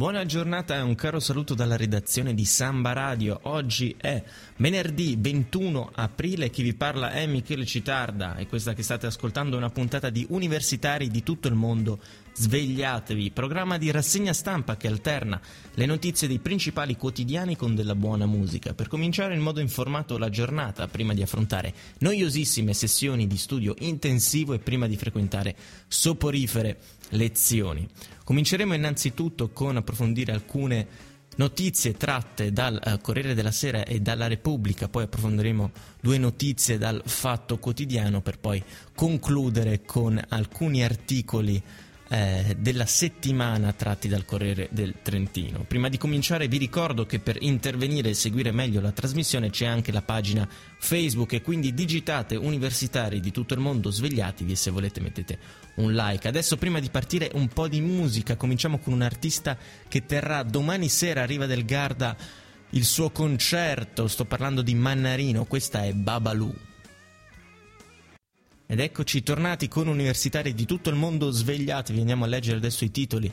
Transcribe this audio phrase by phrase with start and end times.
[0.00, 3.38] Buona giornata e un caro saluto dalla redazione di Samba Radio.
[3.42, 4.24] Oggi è
[4.56, 9.58] venerdì 21 aprile, chi vi parla è Michele Citarda e questa che state ascoltando è
[9.58, 11.98] una puntata di universitari di tutto il mondo.
[12.32, 15.38] Svegliatevi, programma di rassegna stampa che alterna
[15.74, 20.30] le notizie dei principali quotidiani con della buona musica, per cominciare in modo informato la
[20.30, 25.54] giornata prima di affrontare noiosissime sessioni di studio intensivo e prima di frequentare
[25.88, 26.78] soporifere
[27.10, 27.86] lezioni.
[28.24, 34.88] Cominceremo innanzitutto con approfondire alcune notizie tratte dal uh, Corriere della Sera e dalla Repubblica,
[34.88, 38.62] poi approfondiremo due notizie dal Fatto Quotidiano per poi
[38.94, 41.62] concludere con alcuni articoli
[42.12, 45.64] eh, della settimana tratti dal Corriere del Trentino.
[45.66, 49.92] Prima di cominciare vi ricordo che per intervenire e seguire meglio la trasmissione c'è anche
[49.92, 55.00] la pagina Facebook e quindi digitate universitari di tutto il mondo svegliatevi e se volete
[55.00, 55.38] mettete
[55.76, 56.26] un like.
[56.26, 60.88] Adesso prima di partire un po' di musica, cominciamo con un artista che terrà domani
[60.88, 62.16] sera a Riva del Garda
[62.70, 66.69] il suo concerto, sto parlando di Mannarino, questa è Babaloo.
[68.70, 72.92] Ed eccoci tornati con universitari di tutto il mondo svegliati, andiamo a leggere adesso i
[72.92, 73.28] titoli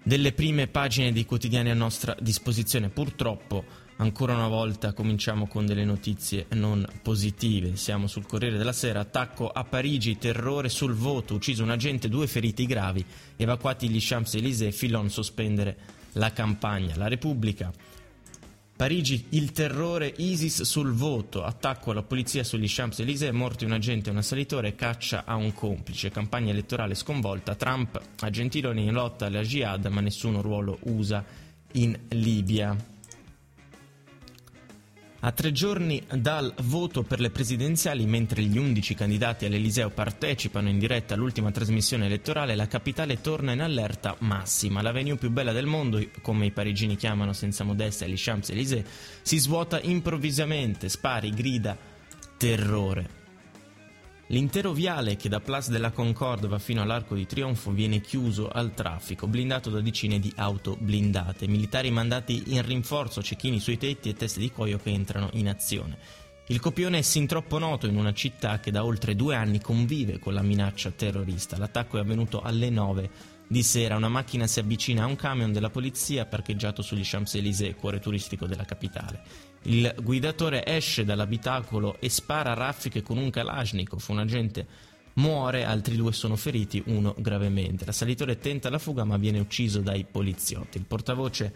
[0.00, 2.88] delle prime pagine dei quotidiani a nostra disposizione.
[2.88, 3.64] Purtroppo,
[3.96, 7.74] ancora una volta, cominciamo con delle notizie non positive.
[7.74, 12.28] Siamo sul Corriere della Sera, attacco a Parigi, terrore sul voto, ucciso un agente, due
[12.28, 13.04] feriti gravi,
[13.34, 15.76] evacuati gli Champs-Élysées, Filon sospendere
[16.12, 16.94] la campagna.
[16.94, 17.72] La Repubblica,
[18.82, 24.10] Parigi, il terrore, ISIS sul voto, attacco alla polizia sugli Champs-Élysées, morti un agente e
[24.10, 29.42] un assalitore, caccia a un complice, campagna elettorale sconvolta, Trump a Gentiloni in lotta alla
[29.42, 31.24] jihad ma nessuno ruolo usa
[31.74, 32.76] in Libia.
[35.24, 40.80] A tre giorni dal voto per le presidenziali, mentre gli undici candidati all'Eliseo partecipano in
[40.80, 44.82] diretta all'ultima trasmissione elettorale, la capitale torna in allerta massima.
[44.82, 48.84] La venue più bella del mondo, come i parigini chiamano senza modestia gli Champs-Élysées,
[49.22, 51.78] si svuota improvvisamente, spari, grida,
[52.36, 53.21] terrore.
[54.32, 58.48] L'intero viale che da Place de la Concorde va fino all'Arco di Trionfo viene chiuso
[58.48, 64.08] al traffico, blindato da decine di auto blindate, militari mandati in rinforzo, cecchini sui tetti
[64.08, 65.98] e teste di cuoio che entrano in azione.
[66.46, 70.18] Il copione è sin troppo noto in una città che da oltre due anni convive
[70.18, 71.58] con la minaccia terrorista.
[71.58, 73.10] L'attacco è avvenuto alle 9
[73.46, 73.96] di sera.
[73.96, 78.64] Una macchina si avvicina a un camion della polizia parcheggiato sugli Champs-Élysées, cuore turistico della
[78.64, 79.50] capitale.
[79.64, 84.02] Il guidatore esce dall'abitacolo e spara raffiche con un Kalashnikov.
[84.08, 84.66] Un agente
[85.14, 87.84] muore, altri due sono feriti, uno gravemente.
[87.84, 90.78] L'assalitore tenta la fuga ma viene ucciso dai poliziotti.
[90.78, 91.54] Il portavoce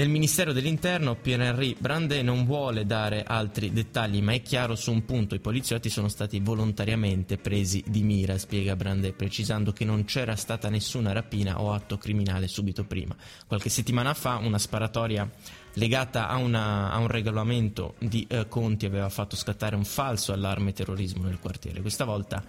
[0.00, 5.04] del Ministero dell'Interno, Pierre-Henri Brandet, non vuole dare altri dettagli, ma è chiaro su un
[5.04, 10.36] punto: i poliziotti sono stati volontariamente presi di mira, spiega Brandet, precisando che non c'era
[10.36, 13.14] stata nessuna rapina o atto criminale subito prima.
[13.46, 15.30] Qualche settimana fa una sparatoria
[15.74, 20.72] legata a, una, a un regolamento di eh, Conti aveva fatto scattare un falso allarme
[20.72, 21.82] terrorismo nel quartiere.
[21.82, 22.42] Questa volta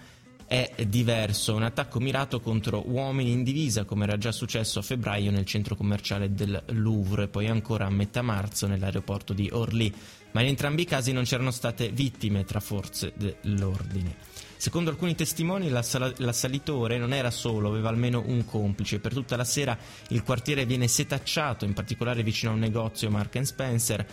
[0.51, 5.31] è diverso, un attacco mirato contro uomini in divisa come era già successo a febbraio
[5.31, 9.94] nel centro commerciale del Louvre e poi ancora a metà marzo nell'aeroporto di Orly,
[10.31, 14.13] ma in entrambi i casi non c'erano state vittime tra forze dell'ordine.
[14.57, 19.00] Secondo alcuni testimoni l'assalitore non era solo, aveva almeno un complice.
[19.00, 19.75] Per tutta la sera
[20.09, 24.06] il quartiere viene setacciato, in particolare vicino a un negozio Mark Spencer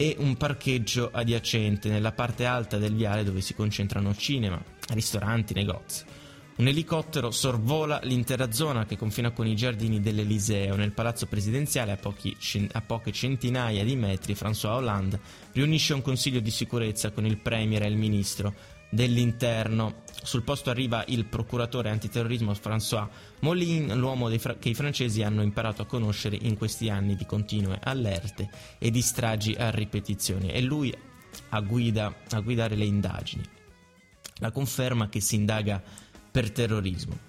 [0.00, 4.58] e un parcheggio adiacente nella parte alta del viale dove si concentrano cinema,
[4.94, 6.04] ristoranti, negozi.
[6.56, 10.74] Un elicottero sorvola l'intera zona che confina con i giardini dell'Eliseo.
[10.74, 12.34] Nel palazzo presidenziale, a, pochi,
[12.72, 15.20] a, poche centinaia di metri, François Hollande
[15.52, 18.54] riunisce un consiglio di sicurezza con il Premier e il Ministro
[18.90, 20.02] dell'interno.
[20.22, 23.08] Sul posto arriva il procuratore antiterrorismo François
[23.40, 27.78] Molin, l'uomo fra- che i francesi hanno imparato a conoscere in questi anni di continue
[27.82, 30.52] allerte e di stragi a ripetizione.
[30.52, 30.94] È lui
[31.50, 33.42] a, guida, a guidare le indagini.
[34.40, 35.82] La conferma che si indaga
[36.30, 37.28] per terrorismo.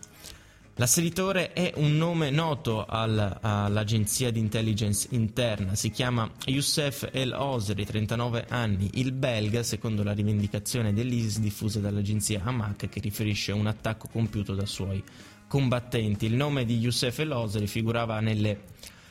[0.75, 7.85] L'assalitore è un nome noto al, all'agenzia di intelligence interna, si chiama Youssef El Osri,
[7.85, 14.07] 39 anni, il belga, secondo la rivendicazione dell'ISIS diffusa dall'agenzia Hamak che riferisce un attacco
[14.07, 15.03] compiuto da suoi
[15.47, 16.25] combattenti.
[16.25, 18.61] Il nome di Youssef El Osri figurava nelle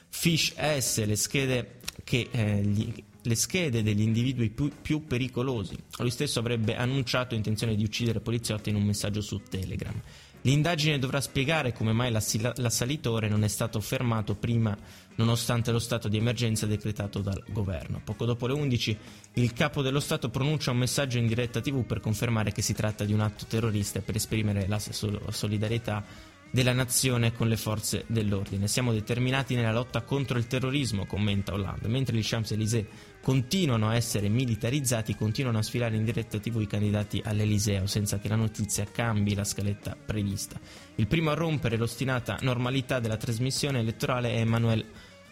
[0.08, 5.76] Fish S, le schede, che, eh, gli, le schede degli individui più, più, pericolosi.
[5.98, 10.00] Lui stesso avrebbe annunciato intenzione di uccidere poliziotti in un messaggio su Telegram.
[10.42, 14.74] L'indagine dovrà spiegare come mai l'assalitore non è stato fermato prima
[15.16, 18.00] nonostante lo stato di emergenza decretato dal governo.
[18.02, 18.98] Poco dopo le 11
[19.34, 23.04] il capo dello Stato pronuncia un messaggio in diretta TV per confermare che si tratta
[23.04, 26.02] di un atto terrorista e per esprimere la solidarietà
[26.50, 28.66] della nazione con le forze dell'ordine.
[28.66, 31.86] Siamo determinati nella lotta contro il terrorismo, commenta Hollande.
[31.86, 32.86] Mentre gli Champs-Élysées
[33.20, 38.28] continuano a essere militarizzati, continuano a sfilare in diretta TV i candidati all'Eliseo senza che
[38.28, 40.58] la notizia cambi la scaletta prevista.
[40.96, 44.84] Il primo a rompere l'ostinata normalità della trasmissione elettorale è Emmanuel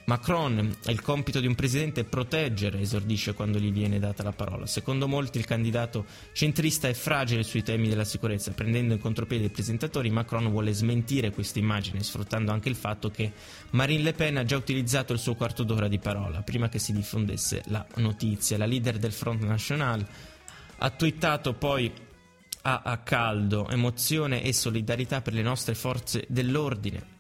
[0.09, 4.65] Macron, è il compito di un presidente proteggere, esordisce quando gli viene data la parola.
[4.65, 8.53] Secondo molti il candidato centrista è fragile sui temi della sicurezza.
[8.53, 13.31] Prendendo in contropiede i presentatori, Macron vuole smentire questa immagine, sfruttando anche il fatto che
[13.73, 16.95] Marine Le Pen ha già utilizzato il suo quarto d'ora di parola prima che si
[16.95, 18.57] diffondesse la notizia.
[18.57, 20.07] La leader del Front National
[20.79, 21.93] ha twittato poi
[22.63, 27.17] a, a caldo emozione e solidarietà per le nostre forze dell'ordine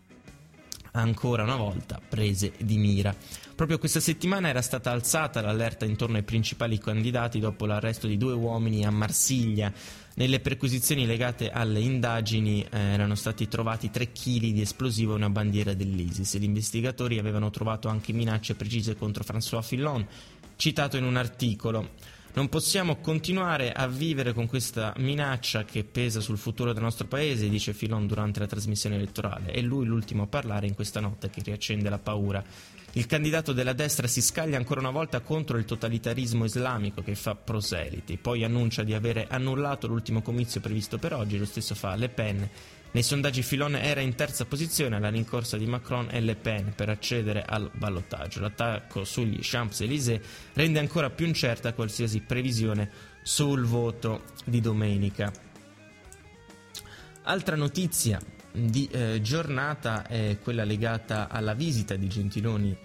[0.93, 3.14] ancora una volta prese di mira.
[3.55, 8.32] Proprio questa settimana era stata alzata l'allerta intorno ai principali candidati dopo l'arresto di due
[8.32, 9.73] uomini a Marsiglia.
[10.14, 15.31] Nelle perquisizioni legate alle indagini eh, erano stati trovati 3 kg di esplosivo e una
[15.31, 16.38] bandiera dell'ISIS.
[16.38, 20.06] Gli investigatori avevano trovato anche minacce precise contro François Fillon,
[20.56, 21.90] citato in un articolo.
[22.34, 27.48] Non possiamo continuare a vivere con questa minaccia che pesa sul futuro del nostro paese,
[27.48, 29.50] dice Filon durante la trasmissione elettorale.
[29.50, 32.44] È lui l'ultimo a parlare in questa notte che riaccende la paura.
[32.93, 37.35] Il candidato della destra si scaglia ancora una volta contro il totalitarismo islamico che fa
[37.35, 42.08] proseliti, poi annuncia di avere annullato l'ultimo comizio previsto per oggi, lo stesso fa Le
[42.08, 42.49] Pen
[42.90, 46.88] nei sondaggi Filon era in terza posizione alla rincorsa di Macron e Le Pen per
[46.88, 48.40] accedere al ballottaggio.
[48.40, 50.20] L'attacco sugli Champs-Élysées
[50.55, 52.90] rende ancora più incerta qualsiasi previsione
[53.23, 55.31] sul voto di domenica.
[57.25, 58.19] Altra notizia
[58.53, 62.77] di eh, giornata è quella legata alla visita di Gentiloni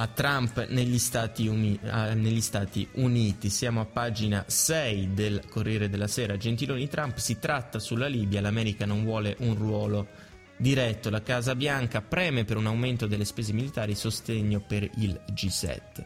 [0.00, 3.50] a Trump negli Stati, Uni- uh, negli Stati, Uniti.
[3.50, 6.36] Siamo a pagina 6 del Corriere della Sera.
[6.36, 10.06] Gentiloni Trump si tratta sulla Libia, l'America non vuole un ruolo
[10.56, 11.10] diretto.
[11.10, 16.04] La Casa Bianca preme per un aumento delle spese militari, sostegno per il G7.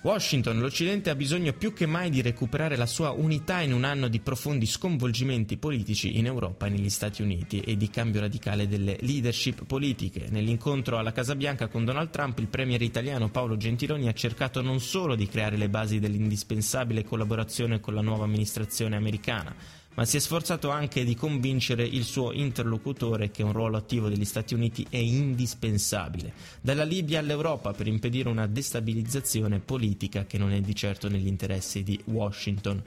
[0.00, 4.06] Washington, l'Occidente ha bisogno più che mai di recuperare la sua unità in un anno
[4.06, 8.96] di profondi sconvolgimenti politici in Europa e negli Stati Uniti e di cambio radicale delle
[9.00, 10.26] leadership politiche.
[10.30, 14.78] Nell'incontro alla Casa Bianca con Donald Trump, il premier italiano Paolo Gentiloni ha cercato non
[14.78, 19.52] solo di creare le basi dell'indispensabile collaborazione con la nuova amministrazione americana,
[19.98, 24.24] ma si è sforzato anche di convincere il suo interlocutore che un ruolo attivo degli
[24.24, 30.60] Stati Uniti è indispensabile, dalla Libia all'Europa per impedire una destabilizzazione politica che non è
[30.60, 32.80] di certo negli interessi di Washington.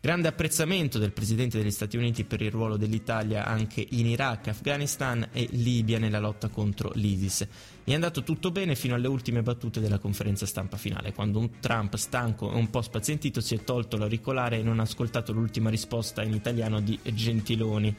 [0.00, 5.30] Grande apprezzamento del Presidente degli Stati Uniti per il ruolo dell'Italia anche in Iraq, Afghanistan
[5.32, 7.48] e Libia nella lotta contro l'ISIS.
[7.82, 11.96] È andato tutto bene fino alle ultime battute della conferenza stampa finale, quando un Trump
[11.96, 16.22] stanco e un po' spazientito si è tolto l'auricolare e non ha ascoltato l'ultima risposta
[16.22, 17.96] in italiano di Gentiloni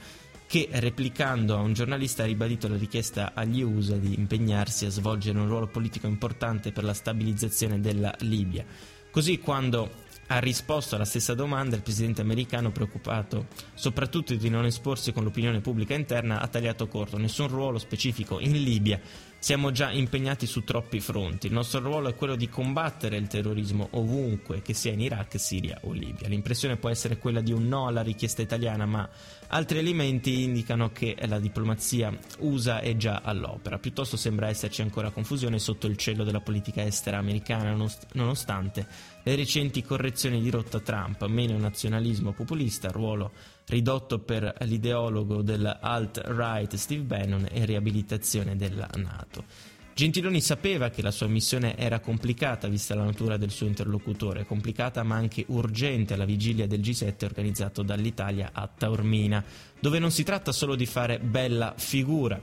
[0.48, 5.38] che replicando a un giornalista ha ribadito la richiesta agli USA di impegnarsi a svolgere
[5.38, 8.66] un ruolo politico importante per la stabilizzazione della Libia.
[9.12, 15.12] Così quando ha risposto alla stessa domanda il presidente americano, preoccupato soprattutto di non esporsi
[15.12, 17.18] con l'opinione pubblica interna, ha tagliato corto.
[17.18, 19.00] Nessun ruolo specifico in Libia.
[19.42, 21.48] Siamo già impegnati su troppi fronti.
[21.48, 25.80] Il nostro ruolo è quello di combattere il terrorismo ovunque, che sia in Iraq, Siria
[25.84, 26.28] o Libia.
[26.28, 29.10] L'impressione può essere quella di un no alla richiesta italiana, ma
[29.48, 33.80] altri elementi indicano che la diplomazia USA è già all'opera.
[33.80, 37.74] Piuttosto sembra esserci ancora confusione sotto il cielo della politica estera americana,
[38.14, 38.88] nonostante
[39.24, 43.32] le recenti correzioni di rotta Trump, meno nazionalismo populista, ruolo
[43.70, 49.46] ridotto per l'ideologo dell'alt-right Steve Bannon e riabilitazione della Nato.
[49.94, 55.04] Gentiloni sapeva che la sua missione era complicata vista la natura del suo interlocutore, complicata
[55.04, 59.44] ma anche urgente alla vigilia del G7 organizzato dall'Italia a Taormina,
[59.78, 62.42] dove non si tratta solo di fare bella figura,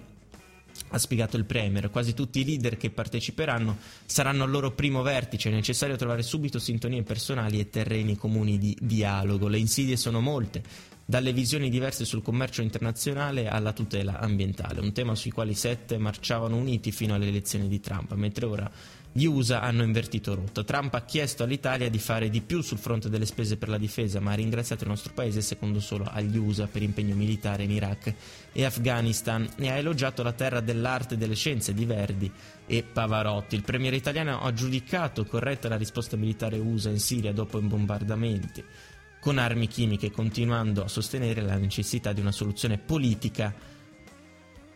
[0.89, 5.49] ha spiegato il Premier, quasi tutti i leader che parteciperanno saranno al loro primo vertice,
[5.49, 9.49] è necessario trovare subito sintonie personali e terreni comuni di dialogo.
[9.49, 10.63] Le insidie sono molte,
[11.09, 16.57] dalle visioni diverse sul commercio internazionale alla tutela ambientale, un tema sui quali sette marciavano
[16.57, 18.69] uniti fino alle elezioni di Trump, mentre ora
[19.13, 20.65] gli USA hanno invertito rotta.
[20.65, 24.19] Trump ha chiesto all'Italia di fare di più sul fronte delle spese per la difesa,
[24.19, 28.13] ma ha ringraziato il nostro paese secondo solo agli USA per impegno militare in Iraq
[28.53, 32.31] e Afghanistan e ha elogiato la terra dell'arte e delle scienze di Verdi
[32.67, 33.55] e Pavarotti.
[33.55, 38.65] Il premier italiano ha giudicato corretta la risposta militare USA in Siria dopo i bombardamenti
[39.27, 43.53] con armi chimiche, continuando a sostenere la necessità di una soluzione politica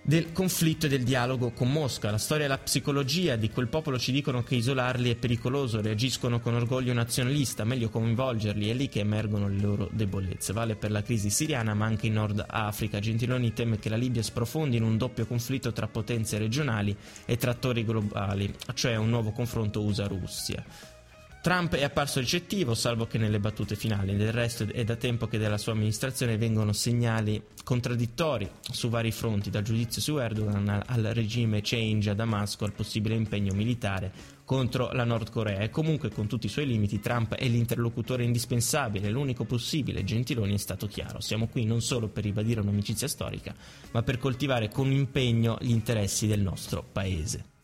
[0.02, 2.10] del conflitto e del dialogo con Mosca.
[2.10, 6.40] La storia e la psicologia di quel popolo ci dicono che isolarli è pericoloso, reagiscono
[6.40, 10.52] con orgoglio nazionalista, meglio coinvolgerli, è lì che emergono le loro debolezze.
[10.52, 12.98] Vale per la crisi siriana ma anche in Nord Africa.
[12.98, 17.52] Gentiloni teme che la Libia sprofondi in un doppio conflitto tra potenze regionali e tra
[17.52, 20.98] attori globali, cioè un nuovo confronto USA-Russia.
[21.42, 24.14] Trump è apparso ricettivo, salvo che nelle battute finali.
[24.14, 29.48] Del resto è da tempo che dalla sua amministrazione vengono segnali contraddittori su vari fronti,
[29.48, 34.12] dal giudizio su Erdogan al regime change a Damasco, al possibile impegno militare
[34.44, 35.60] contro la Nord Corea.
[35.60, 40.04] E comunque, con tutti i suoi limiti, Trump è l'interlocutore indispensabile, l'unico possibile.
[40.04, 41.20] Gentiloni è stato chiaro.
[41.20, 43.54] Siamo qui non solo per ribadire un'amicizia storica,
[43.92, 47.59] ma per coltivare con impegno gli interessi del nostro paese.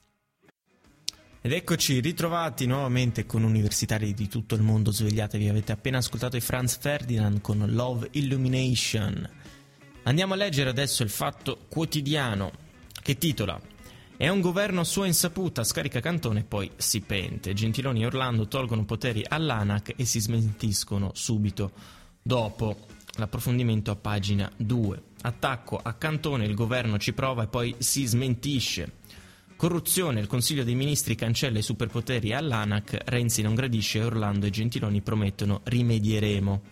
[1.47, 6.41] Ed eccoci ritrovati nuovamente con universitari di tutto il mondo svegliatevi, avete appena ascoltato i
[6.41, 9.31] Franz Ferdinand con Love Illumination.
[10.03, 12.50] Andiamo a leggere adesso il fatto quotidiano
[13.00, 13.61] che titola
[14.17, 17.53] È un governo a sua insaputa, scarica Cantone e poi si pente.
[17.53, 21.71] Gentiloni e Orlando tolgono poteri all'ANAC e si smentiscono subito
[22.23, 22.76] dopo
[23.19, 25.03] l'approfondimento a pagina 2.
[25.23, 28.95] Attacco a Cantone, il governo ci prova e poi si smentisce.
[29.57, 35.01] Corruzione, il Consiglio dei Ministri cancella i superpoteri all'ANAC, Renzi non gradisce Orlando e Gentiloni
[35.01, 36.63] promettono rimedieremo.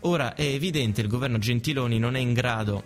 [0.00, 2.82] Ora è evidente il governo Gentiloni non è in grado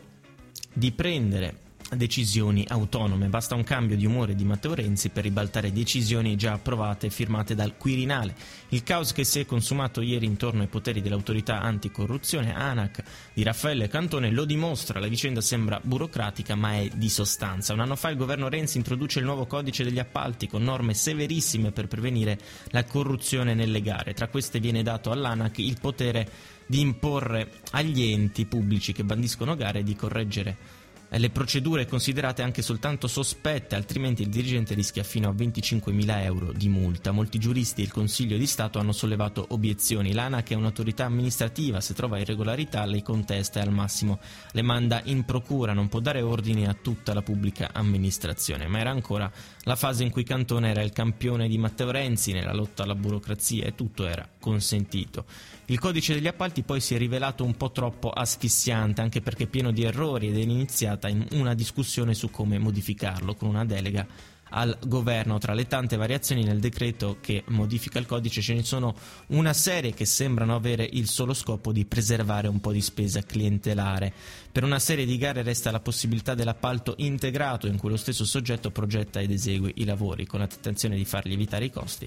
[0.75, 1.62] di prendere
[1.95, 3.29] decisioni autonome.
[3.29, 7.55] Basta un cambio di umore di Matteo Renzi per ribaltare decisioni già approvate e firmate
[7.55, 8.35] dal Quirinale.
[8.69, 13.03] Il caos che si è consumato ieri intorno ai poteri dell'autorità anticorruzione ANAC
[13.35, 15.01] di Raffaele Cantone lo dimostra.
[15.01, 17.73] La vicenda sembra burocratica ma è di sostanza.
[17.73, 21.73] Un anno fa il governo Renzi introduce il nuovo codice degli appalti con norme severissime
[21.73, 22.39] per prevenire
[22.71, 24.15] la corruzione nelle gare.
[24.15, 26.29] Tra queste viene dato all'ANAC il potere
[26.67, 30.81] di imporre agli enti pubblici che bandiscono gare di correggere
[31.19, 36.69] le procedure considerate anche soltanto sospette, altrimenti il dirigente rischia fino a 25.000 euro di
[36.69, 37.11] multa.
[37.11, 40.15] Molti giuristi e il Consiglio di Stato hanno sollevato obiezioni.
[40.15, 44.21] L'ANAC è un'autorità amministrativa, se trova irregolarità le contesta e al massimo
[44.53, 48.67] le manda in procura, non può dare ordini a tutta la pubblica amministrazione.
[48.67, 49.31] Ma era ancora
[49.65, 53.67] la fase in cui Cantone era il campione di Matteo Renzi nella lotta alla burocrazia
[53.67, 55.27] e tutto era consentito.
[55.73, 59.71] Il codice degli appalti poi si è rivelato un po' troppo asfissiante, anche perché pieno
[59.71, 64.07] di errori ed è iniziata in una discussione su come modificarlo, con una delega
[64.53, 65.39] al governo.
[65.39, 68.95] Tra le tante variazioni nel decreto che modifica il codice ce ne sono
[69.29, 74.13] una serie che sembrano avere il solo scopo di preservare un po' di spesa clientelare.
[74.53, 78.71] Per una serie di gare resta la possibilità dell'appalto integrato in cui lo stesso soggetto
[78.71, 82.07] progetta ed esegue i lavori con la tentazione di far lievitare i costi.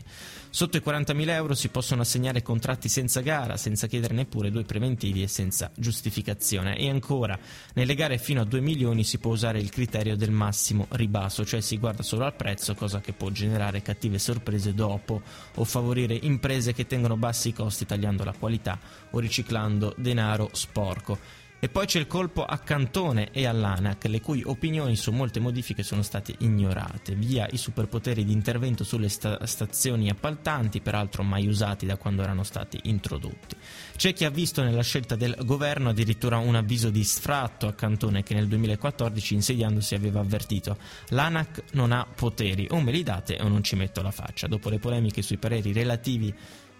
[0.51, 5.23] Sotto i 40.000 euro si possono assegnare contratti senza gara, senza chiedere neppure due preventivi
[5.23, 6.77] e senza giustificazione.
[6.77, 7.37] E ancora,
[7.73, 11.61] nelle gare fino a 2 milioni si può usare il criterio del massimo ribasso, cioè
[11.61, 15.21] si guarda solo al prezzo, cosa che può generare cattive sorprese dopo
[15.55, 18.77] o favorire imprese che tengono bassi i costi tagliando la qualità
[19.11, 21.43] o riciclando denaro sporco.
[21.65, 25.81] E poi c'è il colpo a Cantone e all'ANAC, le cui opinioni su molte modifiche
[25.81, 31.87] sono state ignorate, via i superpoteri di intervento sulle sta- stazioni appaltanti, peraltro mai usati
[31.87, 33.55] da quando erano stati introdotti.
[33.95, 38.21] C'è chi ha visto nella scelta del governo addirittura un avviso di sfratto a Cantone
[38.21, 40.77] che nel 2014 insediandosi aveva avvertito
[41.09, 44.45] l'ANAC non ha poteri, o me li date o non ci metto la faccia.
[44.45, 46.31] Dopo le polemiche sui pareri relativi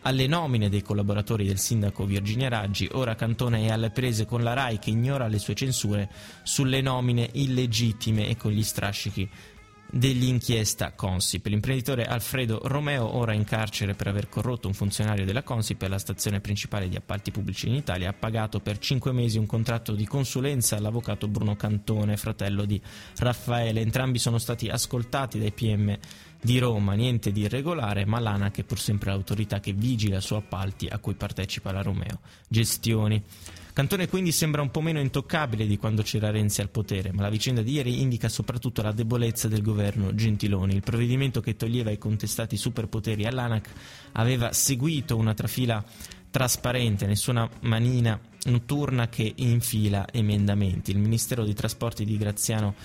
[0.06, 4.54] alle nomine dei collaboratori del sindaco Virginia Raggi, ora Cantone è alle prese con la
[4.54, 6.10] RAI che ignora le sue censure
[6.44, 9.28] sulle nomine illegittime e con gli strascichi
[9.96, 11.46] dell'inchiesta Consip.
[11.46, 15.98] L'imprenditore Alfredo Romeo, ora in carcere per aver corrotto un funzionario della Consip e la
[15.98, 20.06] stazione principale di appalti pubblici in Italia, ha pagato per cinque mesi un contratto di
[20.06, 22.80] consulenza all'avvocato Bruno Cantone, fratello di
[23.16, 23.80] Raffaele.
[23.80, 25.98] Entrambi sono stati ascoltati dai PM
[26.42, 30.88] di Roma, niente di irregolare, ma l'ANAC è pur sempre l'autorità che vigila su appalti
[30.88, 32.20] a cui partecipa la Romeo.
[32.50, 33.24] Gestioni.
[33.76, 37.30] Cantone quindi sembra un po' meno intoccabile di quando c'era Renzi al potere, ma la
[37.30, 40.76] vicenda di ieri indica soprattutto la debolezza del governo Gentiloni.
[40.76, 43.70] Il provvedimento che toglieva i contestati superpoteri all'ANAC
[44.14, 45.84] aveva seguito una trafila
[46.30, 50.92] trasparente, nessuna manina notturna che infila emendamenti.
[50.92, 52.76] Il Ministero dei Trasporti di Graziano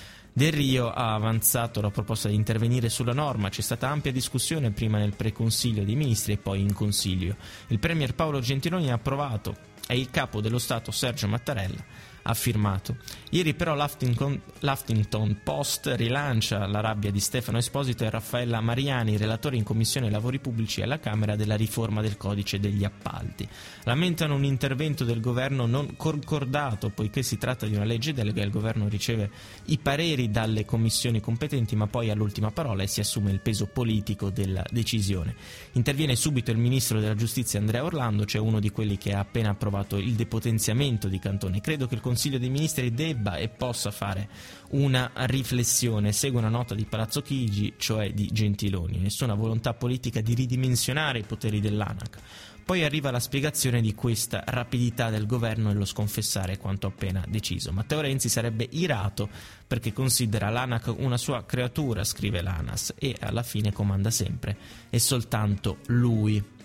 [0.40, 4.96] Del Rio ha avanzato la proposta di intervenire sulla norma, c'è stata ampia discussione prima
[4.96, 7.36] nel preconsiglio dei ministri e poi in consiglio.
[7.66, 9.54] Il Premier Paolo Gentiloni ha approvato
[9.86, 11.84] e il capo dello Stato Sergio Mattarella
[12.22, 12.96] ha firmato.
[13.30, 19.64] Ieri però l'Huffington Post rilancia la rabbia di Stefano Esposito e Raffaella Mariani, relatori in
[19.64, 23.48] Commissione Lavori Pubblici alla Camera della riforma del codice degli appalti.
[23.84, 28.44] Lamentano un intervento del governo non concordato poiché si tratta di una legge delega e
[28.44, 29.30] il governo riceve
[29.66, 34.30] i pareri dalle commissioni competenti ma poi all'ultima parola e si assume il peso politico
[34.30, 35.34] della decisione.
[35.72, 39.50] Interviene subito il ministro della giustizia Andrea Orlando, cioè uno di quelli che ha appena
[39.50, 41.60] approvato il depotenziamento di Cantone.
[41.60, 44.28] Credo che il Consiglio dei Ministri debba e possa fare
[44.70, 46.10] una riflessione.
[46.10, 48.98] Segue una nota di Palazzo Chigi, cioè di Gentiloni.
[48.98, 52.18] Nessuna volontà politica di ridimensionare i poteri dell'ANAC.
[52.64, 57.70] Poi arriva la spiegazione di questa rapidità del governo e lo sconfessare quanto appena deciso.
[57.70, 59.28] Matteo Renzi sarebbe irato
[59.64, 64.56] perché considera l'ANAC una sua creatura, scrive l'ANAS, e alla fine comanda sempre
[64.90, 66.58] e soltanto lui.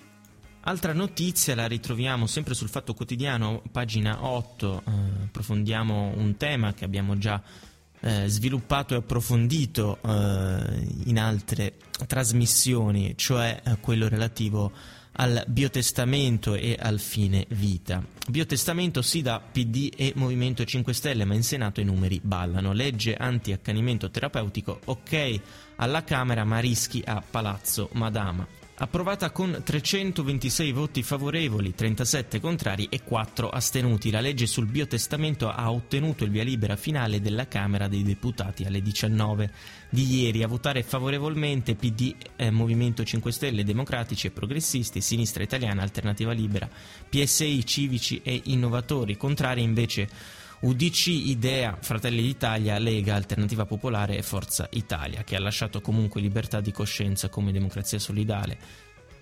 [0.68, 4.92] Altra notizia la ritroviamo sempre sul Fatto Quotidiano, pagina 8, eh,
[5.26, 7.40] approfondiamo un tema che abbiamo già
[8.00, 11.74] eh, sviluppato e approfondito eh, in altre
[12.08, 14.72] trasmissioni, cioè eh, quello relativo
[15.18, 18.04] al biotestamento e al fine vita.
[18.28, 22.74] Biotestamento sì da PD e Movimento 5 Stelle, ma in Senato i numeri ballano.
[22.74, 25.40] Legge anti-accanimento terapeutico, ok
[25.76, 33.02] alla Camera, ma rischi a Palazzo Madama approvata con 326 voti favorevoli, 37 contrari e
[33.04, 34.12] 4 astenuti.
[34.12, 38.82] La legge sul biotestamento ha ottenuto il via libera finale della Camera dei Deputati alle
[38.82, 39.52] 19
[39.90, 40.44] di ieri.
[40.44, 46.70] A votare favorevolmente PD, eh, Movimento 5 Stelle, Democratici e Progressisti, Sinistra Italiana, Alternativa Libera,
[47.10, 49.16] PSI, Civici e Innovatori.
[49.16, 50.10] Contrari invece
[50.66, 56.60] UDC, Idea, Fratelli d'Italia, Lega, Alternativa Popolare e Forza Italia, che ha lasciato comunque libertà
[56.60, 58.58] di coscienza come democrazia solidale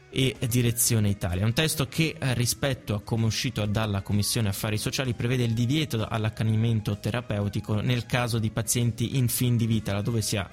[0.09, 1.43] e Direzione Italia.
[1.43, 6.07] Un testo che eh, rispetto a come uscito dalla Commissione Affari Sociali prevede il divieto
[6.07, 10.49] all'accanimento terapeutico nel caso di pazienti in fin di vita, laddove si ha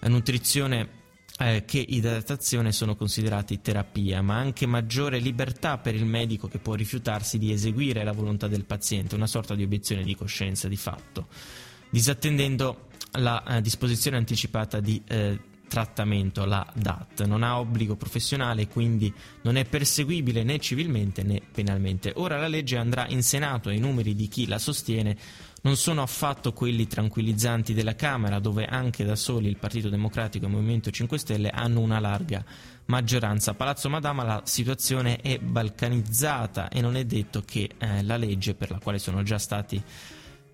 [0.00, 0.99] nutrizione
[1.40, 6.74] eh, che idratazione sono considerati terapia, ma anche maggiore libertà per il medico che può
[6.74, 11.28] rifiutarsi di eseguire la volontà del paziente, una sorta di obiezione di coscienza di fatto,
[11.88, 17.24] disattendendo la eh, disposizione anticipata di eh, trattamento, la DAT.
[17.24, 19.12] Non ha obbligo professionale, quindi
[19.42, 22.12] non è perseguibile né civilmente né penalmente.
[22.16, 25.16] Ora la legge andrà in Senato e i numeri di chi la sostiene
[25.62, 30.48] non sono affatto quelli tranquillizzanti della Camera, dove anche da soli il Partito Democratico e
[30.48, 32.44] il Movimento 5 Stelle hanno una larga
[32.86, 33.50] maggioranza.
[33.50, 38.54] A Palazzo Madama la situazione è balcanizzata e non è detto che eh, la legge
[38.54, 39.82] per la quale sono già stati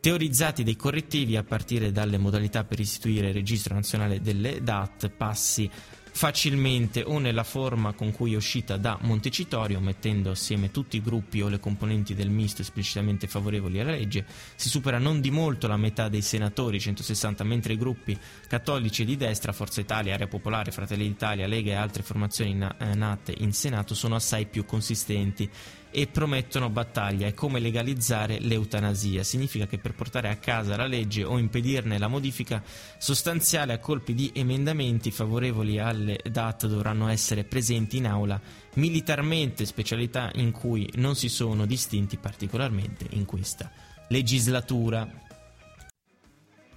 [0.01, 5.69] teorizzati dei correttivi a partire dalle modalità per istituire il registro nazionale delle DAT passi
[6.17, 11.43] facilmente o nella forma con cui è uscita da Montecitorio, mettendo assieme tutti i gruppi
[11.43, 14.25] o le componenti del misto esplicitamente favorevoli alla legge,
[14.55, 19.19] si supera non di molto la metà dei senatori, 160, mentre i gruppi cattolici di
[19.19, 23.95] destra, Forza Italia, Area Popolare, Fratelli d'Italia, Lega e altre formazioni eh, nate in Senato
[23.95, 25.51] sono assai più consistenti
[25.97, 27.27] e promettono battaglia.
[27.27, 29.25] È come legalizzare l'eutanasia.
[29.25, 32.63] Significa che per portare a casa la legge o impedirne la modifica
[32.99, 38.39] sostanziale a colpi di emendamenti favorevoli alle DAT dovranno essere presenti in aula
[38.75, 43.71] militarmente, specialità in cui non si sono distinti particolarmente in questa
[44.09, 45.09] legislatura.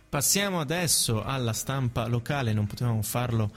[0.08, 3.52] Passiamo adesso alla stampa locale, non potevamo farlo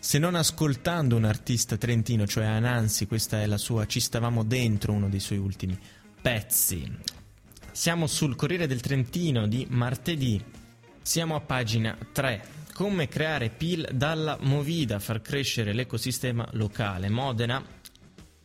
[0.00, 4.92] se non ascoltando un artista trentino, cioè Anansi, questa è la sua Ci stavamo dentro,
[4.92, 5.78] uno dei suoi ultimi
[6.20, 6.90] pezzi.
[7.72, 10.42] Siamo sul Corriere del Trentino di martedì,
[11.02, 12.56] siamo a pagina 3.
[12.72, 17.08] Come creare PIL dalla Movida, far crescere l'ecosistema locale.
[17.08, 17.60] Modena,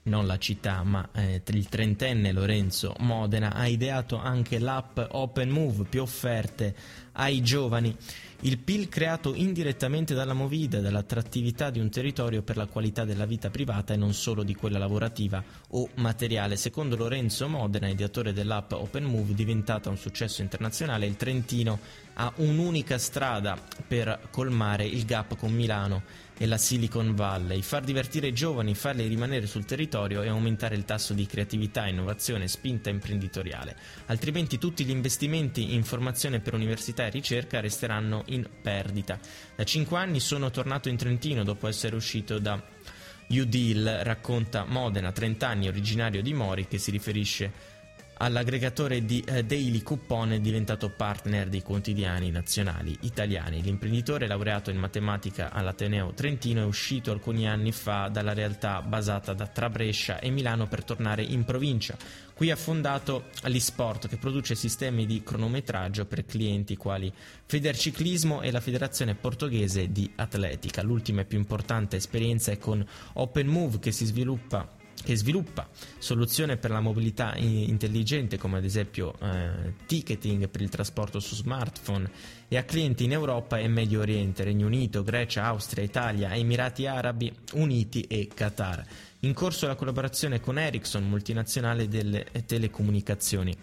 [0.04, 5.86] non la città, ma eh, il trentenne Lorenzo Modena ha ideato anche l'app Open Move,
[5.86, 6.76] più offerte
[7.14, 7.96] ai giovani.
[8.42, 13.50] Il PIL creato indirettamente dalla Movida, dall'attrattività di un territorio per la qualità della vita
[13.50, 16.58] privata e non solo di quella lavorativa o materiale.
[16.58, 21.80] Secondo Lorenzo Modena, ideatore dell'app Open Move, diventata un successo internazionale, il Trentino
[22.16, 26.04] ha un'unica strada per colmare il gap con Milano
[26.38, 30.86] e la Silicon Valley, far divertire i giovani, farli rimanere sul territorio e aumentare il
[30.86, 33.76] tasso di creatività, innovazione e spinta imprenditoriale.
[34.08, 39.20] Altrimenti tutti gli investimenti in formazione per università e ricerca resteranno in perdita.
[39.56, 42.62] Da cinque anni sono tornato in Trentino dopo essere uscito da
[43.30, 47.72] Udil racconta Modena, 30 anni, originario di Mori, che si riferisce
[48.18, 53.62] all'aggregatore di eh, Daily Coupon è diventato partner dei quotidiani nazionali italiani.
[53.62, 59.48] L'imprenditore, laureato in matematica all'Ateneo Trentino, è uscito alcuni anni fa dalla realtà basata da
[59.48, 61.98] tra Brescia e Milano per tornare in provincia.
[62.34, 67.14] Qui ha fondato l'eSport che produce sistemi di cronometraggio per clienti quali
[67.46, 70.82] Federciclismo e la Federazione Portoghese di Atletica.
[70.82, 76.72] L'ultima e più importante esperienza è con OpenMove che si sviluppa che sviluppa soluzioni per
[76.72, 82.10] la mobilità intelligente come ad esempio eh, ticketing per il trasporto su smartphone
[82.48, 87.34] e a clienti in Europa e Medio Oriente, Regno Unito, Grecia, Austria, Italia, Emirati Arabi
[87.54, 88.86] Uniti e Qatar.
[89.20, 93.56] In corso la collaborazione con Ericsson, multinazionale delle telecomunicazioni.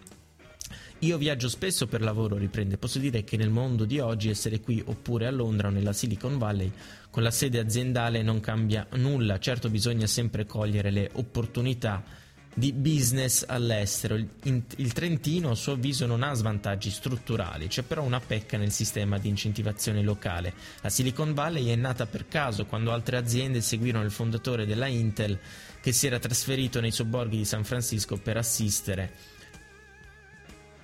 [1.03, 2.77] Io viaggio spesso per lavoro, riprende.
[2.77, 6.37] Posso dire che nel mondo di oggi essere qui oppure a Londra o nella Silicon
[6.37, 6.71] Valley
[7.09, 9.39] con la sede aziendale non cambia nulla.
[9.39, 12.05] Certo bisogna sempre cogliere le opportunità
[12.53, 14.15] di business all'estero.
[14.43, 19.17] Il, Trentino, a suo avviso, non ha svantaggi strutturali, c'è però una pecca nel sistema
[19.17, 20.53] di incentivazione locale.
[20.83, 25.39] La Silicon Valley è nata per caso quando altre aziende seguirono il fondatore della Intel
[25.81, 29.39] che si era trasferito nei sobborghi di San Francisco per assistere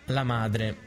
[0.06, 0.86] la madre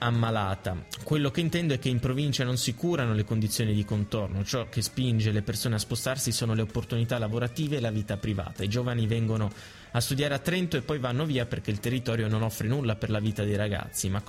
[0.00, 0.84] ammalata.
[1.04, 4.68] Quello che intendo è che in provincia non si curano le condizioni di contorno, ciò
[4.68, 8.62] che spinge le persone a spostarsi sono le opportunità lavorative e la vita privata.
[8.62, 9.50] I giovani vengono
[9.92, 13.10] a studiare a Trento e poi vanno via perché il territorio non offre nulla per
[13.10, 14.08] la vita dei ragazzi.
[14.08, 14.22] Ma,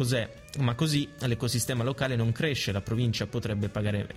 [0.60, 4.08] Ma così l'ecosistema locale non cresce, la provincia potrebbe pagare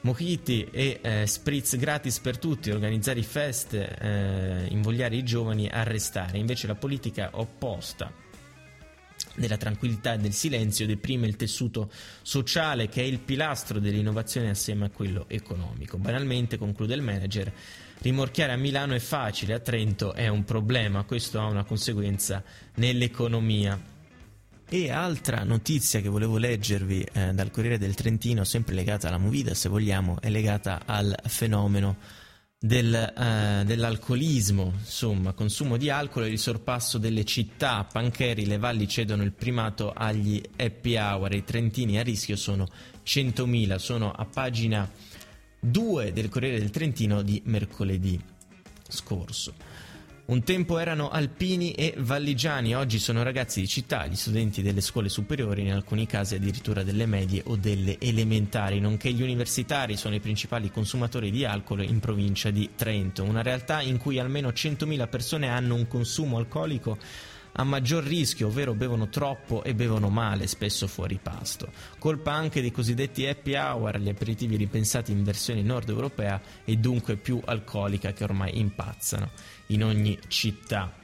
[0.00, 6.38] mojiti e eh, spritz gratis per tutti, organizzare feste, eh, invogliare i giovani a restare.
[6.38, 8.23] Invece la politica opposta
[9.34, 11.90] della tranquillità e del silenzio deprime il tessuto
[12.22, 15.98] sociale che è il pilastro dell'innovazione assieme a quello economico.
[15.98, 17.52] Banalmente, conclude il manager,
[18.00, 22.42] rimorchiare a Milano è facile, a Trento è un problema, questo ha una conseguenza
[22.76, 23.92] nell'economia.
[24.66, 29.54] E altra notizia che volevo leggervi eh, dal Corriere del Trentino, sempre legata alla Movida,
[29.54, 32.22] se vogliamo, è legata al fenomeno
[32.64, 37.84] del, eh, dell'alcolismo, insomma, consumo di alcol e il sorpasso delle città.
[37.84, 42.66] Pancheri le valli cedono il primato agli happy hour, i trentini a rischio sono
[43.04, 44.90] 100.000, sono a pagina
[45.60, 48.18] 2 del Corriere del Trentino di mercoledì
[48.88, 49.52] scorso.
[50.26, 55.10] Un tempo erano alpini e valligiani, oggi sono ragazzi di città, gli studenti delle scuole
[55.10, 60.20] superiori, in alcuni casi addirittura delle medie o delle elementari, nonché gli universitari sono i
[60.20, 65.48] principali consumatori di alcol in provincia di Trento, una realtà in cui almeno 100.000 persone
[65.50, 66.96] hanno un consumo alcolico
[67.56, 71.70] a maggior rischio, ovvero bevono troppo e bevono male, spesso fuori pasto.
[71.98, 77.16] Colpa anche dei cosiddetti happy hour, gli aperitivi ripensati in versione nord europea e dunque
[77.16, 79.30] più alcolica che ormai impazzano
[79.66, 81.03] in ogni città.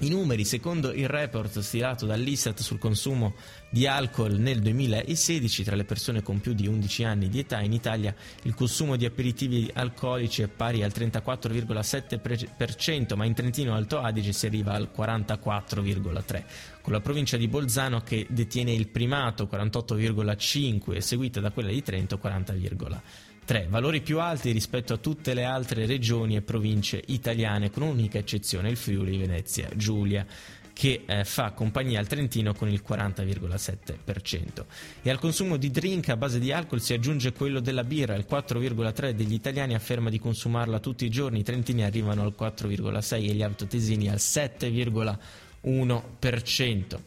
[0.00, 3.34] I numeri, secondo il report stilato dall'Istat sul consumo
[3.70, 7.72] di alcol nel 2016, tra le persone con più di 11 anni di età in
[7.72, 14.32] Italia il consumo di aperitivi alcolici è pari al 34,7%, ma in Trentino Alto Adige
[14.32, 16.44] si arriva al 44,3%,
[16.82, 21.82] con la provincia di Bolzano che detiene il primato 48,5% e seguita da quella di
[21.82, 23.25] Trento 40,3%.
[23.46, 23.68] 3.
[23.70, 28.68] Valori più alti rispetto a tutte le altre regioni e province italiane, con un'unica eccezione,
[28.68, 30.26] il Friuli Venezia Giulia
[30.76, 34.66] che eh, fa compagnia al Trentino con il 40,7%.
[35.00, 38.26] E al consumo di drink a base di alcol si aggiunge quello della birra, il
[38.28, 43.32] 4,3% degli italiani afferma di consumarla tutti i giorni, i trentini arrivano al 4,6% e
[43.32, 46.98] gli altoatesini al 7,1%.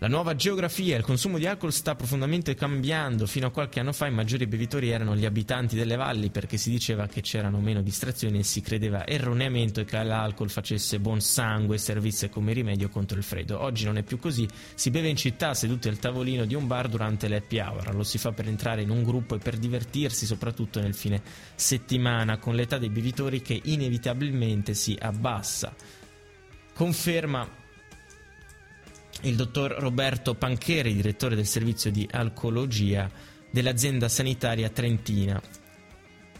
[0.00, 3.26] La nuova geografia e il consumo di alcol sta profondamente cambiando.
[3.26, 6.70] Fino a qualche anno fa i maggiori bevitori erano gli abitanti delle valli perché si
[6.70, 11.78] diceva che c'erano meno distrazioni e si credeva erroneamente che l'alcol facesse buon sangue e
[11.78, 13.60] servisse come rimedio contro il freddo.
[13.60, 16.86] Oggi non è più così, si beve in città seduti al tavolino di un bar
[16.86, 20.80] durante l'happy hour, lo si fa per entrare in un gruppo e per divertirsi soprattutto
[20.80, 21.20] nel fine
[21.56, 25.74] settimana con l'età dei bevitori che inevitabilmente si abbassa.
[26.72, 27.57] Conferma
[29.22, 33.10] il dottor Roberto Pancheri, direttore del servizio di alcologia
[33.50, 35.40] dell'azienda sanitaria trentina.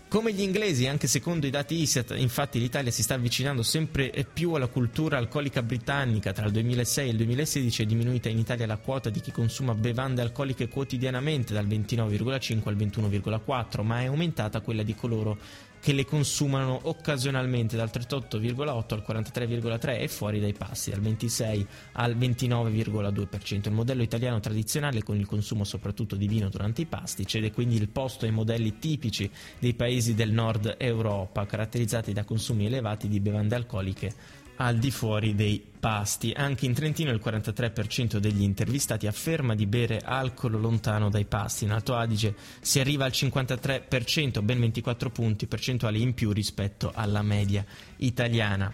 [0.09, 4.53] Come gli inglesi, anche secondo i dati ISAT, infatti l'Italia si sta avvicinando sempre più
[4.55, 6.33] alla cultura alcolica britannica.
[6.33, 9.75] Tra il 2006 e il 2016 è diminuita in Italia la quota di chi consuma
[9.75, 15.37] bevande alcoliche quotidianamente dal 29,5 al 21,4, ma è aumentata quella di coloro
[15.81, 22.17] che le consumano occasionalmente dal 38,8 al 43,3 e fuori dai passi dal 26 al
[22.17, 23.67] 29,2%.
[23.69, 27.77] Il modello italiano tradizionale con il consumo soprattutto di vino durante i pasti cede quindi
[27.77, 33.21] il posto ai modelli tipici dei paesi del nord Europa caratterizzati da consumi elevati di
[33.21, 34.13] bevande alcoliche
[34.59, 36.33] al di fuori dei pasti.
[36.35, 41.65] Anche in Trentino il 43% degli intervistati afferma di bere alcol lontano dai pasti.
[41.65, 47.23] In Alto Adige si arriva al 53%, ben 24 punti percentuali in più rispetto alla
[47.23, 47.65] media
[47.97, 48.73] italiana.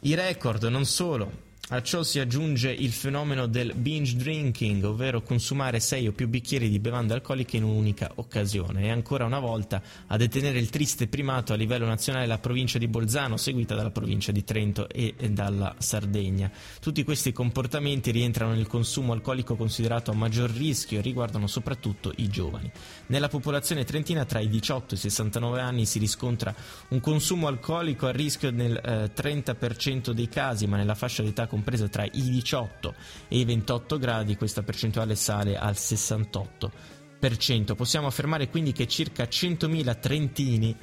[0.00, 5.78] I record non solo a ciò si aggiunge il fenomeno del binge drinking, ovvero consumare
[5.78, 8.82] 6 o più bicchieri di bevande alcoliche in un'unica occasione.
[8.82, 12.88] E ancora una volta a detenere il triste primato a livello nazionale la provincia di
[12.88, 16.50] Bolzano, seguita dalla provincia di Trento e dalla Sardegna.
[16.80, 22.28] Tutti questi comportamenti rientrano nel consumo alcolico considerato a maggior rischio e riguardano soprattutto i
[22.28, 22.70] giovani.
[23.06, 26.54] Nella popolazione trentina tra i 18 e i 69 anni si riscontra
[26.88, 31.86] un consumo alcolico a rischio nel eh, 30% dei casi, ma nella fascia d'età compresa
[31.88, 32.94] tra i 18
[33.28, 37.74] e i 28 gradi questa percentuale sale al 68%.
[37.76, 40.74] Possiamo affermare quindi che circa 100.000 trentini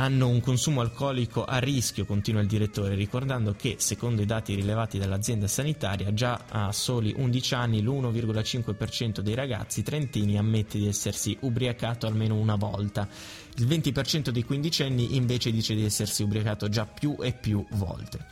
[0.00, 4.98] hanno un consumo alcolico a rischio, continua il direttore, ricordando che, secondo i dati rilevati
[4.98, 12.06] dall'azienda sanitaria, già a soli 11 anni l'1,5% dei ragazzi trentini ammette di essersi ubriacato
[12.06, 13.08] almeno una volta.
[13.56, 18.24] Il 20% dei quindicenni invece dice di essersi ubriacato già più e più volte.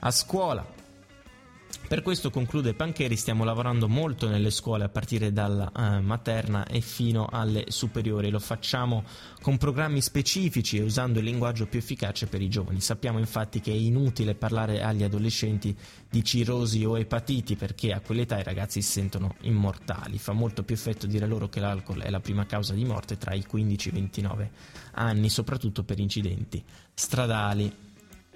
[0.00, 0.66] A scuola,
[1.88, 6.80] per questo conclude Pancheri, stiamo lavorando molto nelle scuole a partire dalla eh, materna e
[6.80, 9.04] fino alle superiori, lo facciamo
[9.40, 12.80] con programmi specifici e usando il linguaggio più efficace per i giovani.
[12.80, 15.76] Sappiamo infatti che è inutile parlare agli adolescenti
[16.10, 20.74] di cirrosi o epatiti perché a quell'età i ragazzi si sentono immortali, fa molto più
[20.74, 23.92] effetto dire loro che l'alcol è la prima causa di morte tra i 15 e
[23.92, 24.50] i 29
[24.92, 26.62] anni, soprattutto per incidenti
[26.94, 27.85] stradali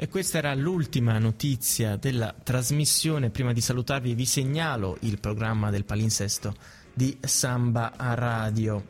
[0.02, 3.28] e questa era l'ultima notizia della trasmissione.
[3.28, 6.54] Prima di salutarvi vi segnalo il programma del palinsesto
[6.94, 8.82] di Samba a Radio.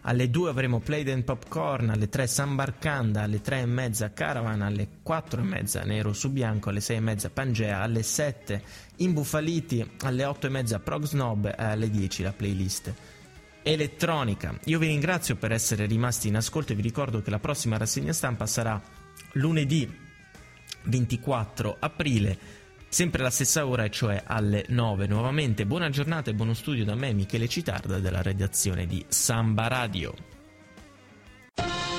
[0.00, 4.88] Alle 2 avremo Played and Popcorn, alle 3 Sambarcanda, alle 3 e mezza Caravan, alle
[5.04, 8.62] 4 e mezza Nero su Bianco, alle 6 e mezza Pangea, alle 7
[8.96, 12.92] Imbufaliti, alle 8 e mezza Prog Snob e alle 10 la playlist
[13.62, 14.58] elettronica.
[14.64, 18.12] Io vi ringrazio per essere rimasti in ascolto e vi ricordo che la prossima rassegna
[18.12, 18.82] stampa sarà
[19.34, 20.04] lunedì
[20.86, 22.38] 24 aprile,
[22.88, 25.06] sempre alla stessa ora, cioè alle 9.
[25.06, 30.14] Nuovamente buona giornata e buono studio da me, Michele Citarda, della redazione di Samba Radio.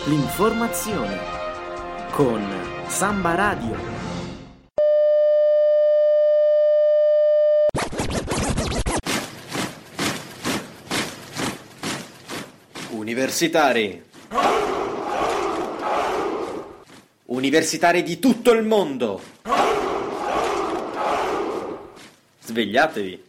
[0.05, 1.19] L'informazione
[2.11, 2.41] con
[2.87, 3.95] Samba Radio.
[12.91, 14.03] Universitari
[17.29, 19.21] Universitari di tutto il mondo!
[22.39, 23.26] Svegliatevi!